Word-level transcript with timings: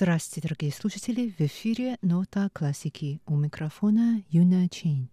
Здравствуйте, 0.00 0.46
дорогие 0.46 0.72
слушатели! 0.72 1.34
В 1.36 1.40
эфире 1.40 1.98
«Нота 2.02 2.50
классики» 2.52 3.20
у 3.26 3.34
микрофона 3.34 4.22
Юна 4.30 4.68
Чин. 4.68 5.08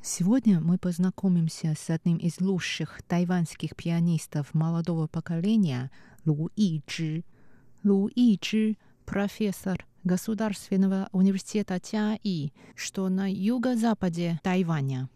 Сегодня 0.00 0.60
мы 0.60 0.78
познакомимся 0.78 1.74
с 1.76 1.90
одним 1.90 2.18
из 2.18 2.40
лучших 2.40 3.02
тайваньских 3.08 3.74
пианистов 3.74 4.54
молодого 4.54 5.08
поколения 5.08 5.90
Лу 6.24 6.50
Ичжи. 6.54 7.24
Лу 7.82 8.08
Ичжи– 8.14 8.76
профессор 9.06 9.84
Государственного 10.04 11.08
университета 11.10 11.80
Тяи, 11.80 12.52
что 12.76 13.08
на 13.08 13.28
юго-западе 13.28 14.38
Тайваня. 14.44 15.08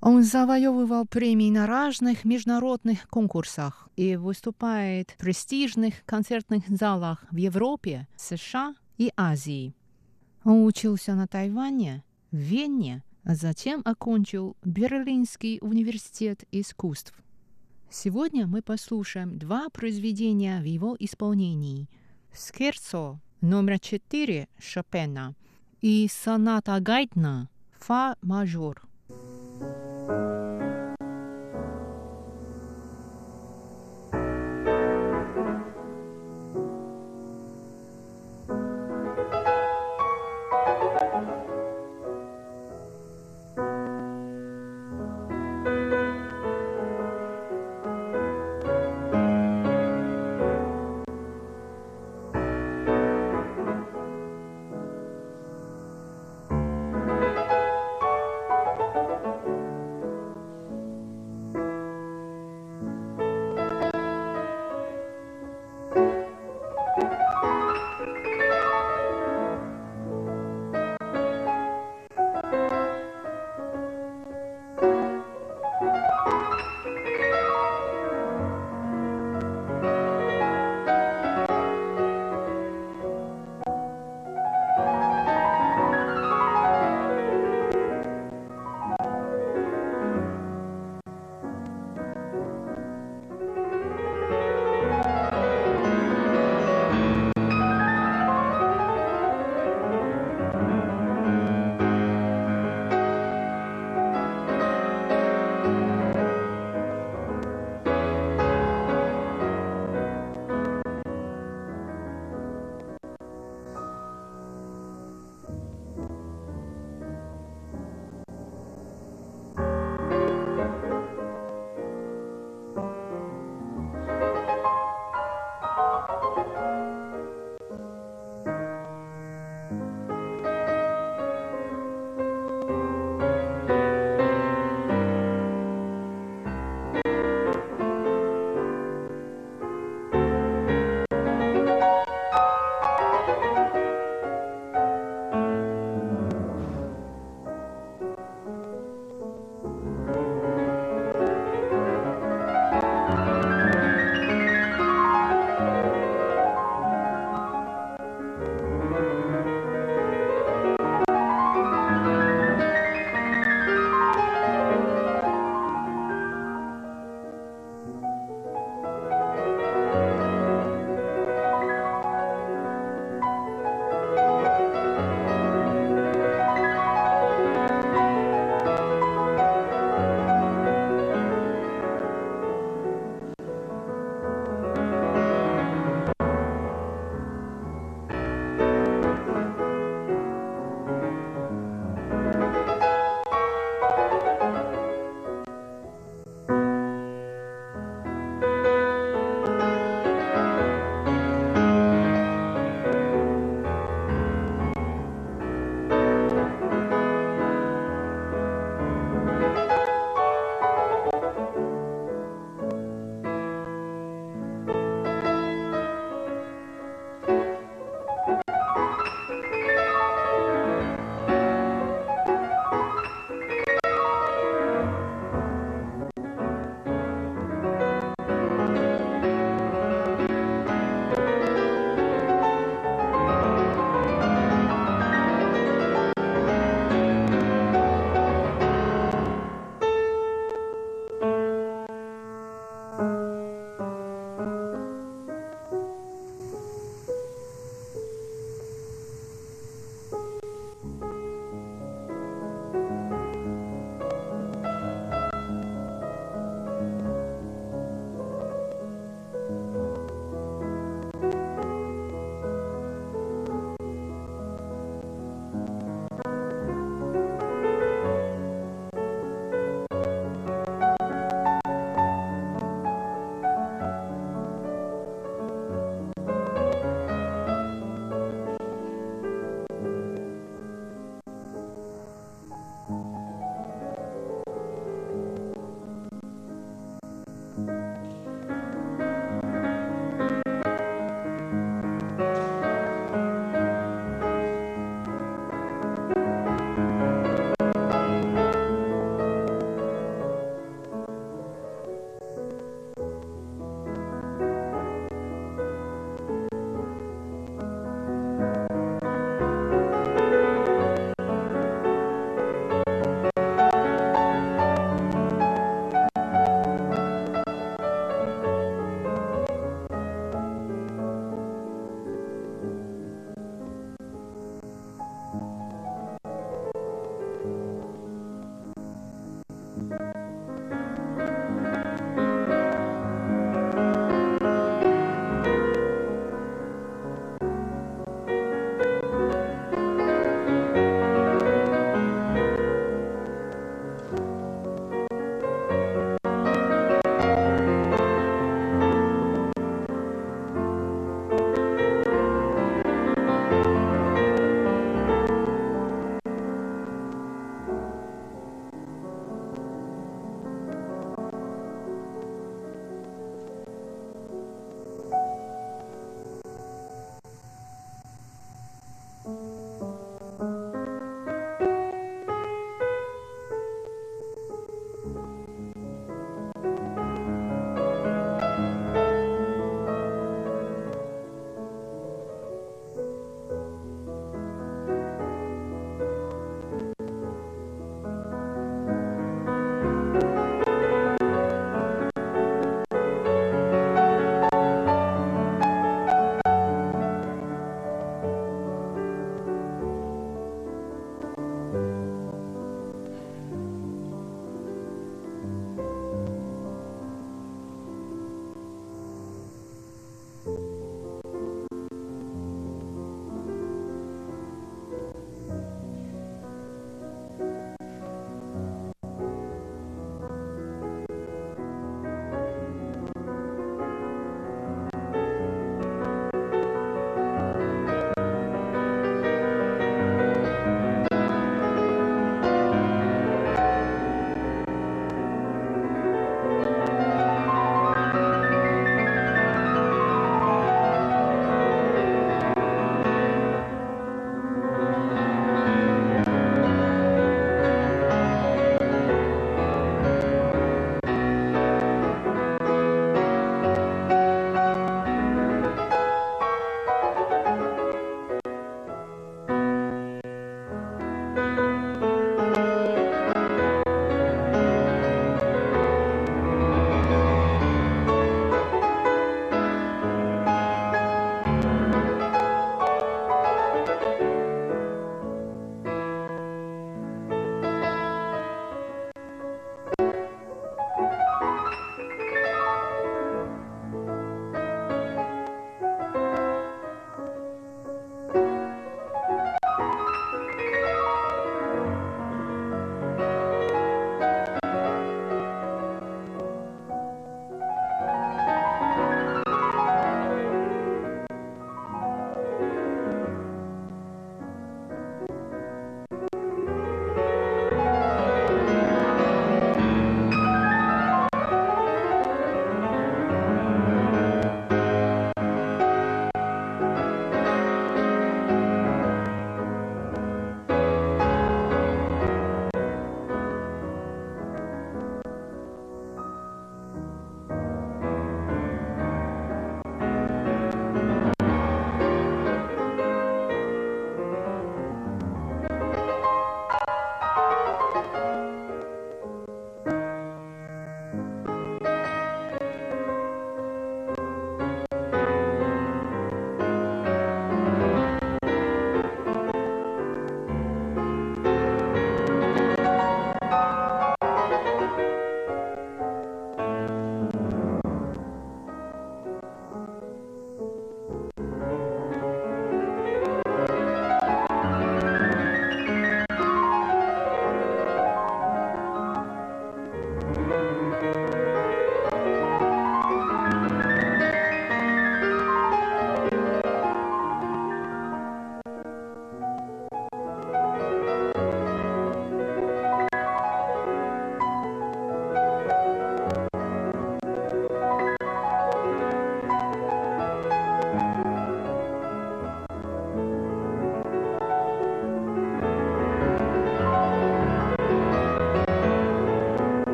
Он 0.00 0.22
завоевывал 0.22 1.04
премии 1.04 1.50
на 1.50 1.66
разных 1.66 2.24
международных 2.24 3.06
конкурсах 3.08 3.88
и 3.96 4.16
выступает 4.16 5.10
в 5.10 5.16
престижных 5.18 6.04
концертных 6.06 6.66
залах 6.68 7.24
в 7.30 7.36
Европе, 7.36 8.08
США 8.16 8.74
и 8.96 9.12
Азии. 9.16 9.74
Он 10.44 10.64
учился 10.64 11.14
на 11.14 11.26
Тайване, 11.26 12.02
в 12.30 12.36
Вене, 12.36 13.04
а 13.24 13.34
затем 13.34 13.82
окончил 13.84 14.56
Берлинский 14.64 15.58
университет 15.60 16.44
искусств. 16.50 17.12
Сегодня 17.90 18.46
мы 18.46 18.62
послушаем 18.62 19.38
два 19.38 19.68
произведения 19.68 20.60
в 20.60 20.64
его 20.64 20.96
исполнении. 20.98 21.90
«Скерцо» 22.32 23.20
номер 23.42 23.78
4 23.78 24.48
Шопена 24.58 25.34
и 25.82 26.08
«Соната 26.10 26.80
Гайдна» 26.80 27.50
«Фа 27.78 28.16
мажор». 28.22 28.89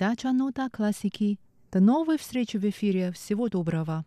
Передача 0.00 0.32
«Нота 0.32 0.70
классики». 0.70 1.38
До 1.70 1.78
новой 1.80 2.16
встречи 2.16 2.56
в 2.56 2.64
эфире. 2.64 3.12
Всего 3.12 3.50
доброго. 3.50 4.06